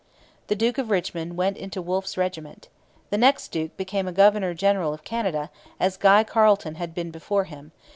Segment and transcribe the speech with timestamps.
[0.47, 2.69] The Duke of Richmond went into Wolfe's regiment.
[3.11, 7.43] The next duke became a governor general of Canada, as Guy Carleton had been before
[7.43, 7.71] him.